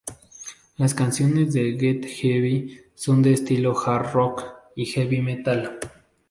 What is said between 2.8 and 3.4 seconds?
son de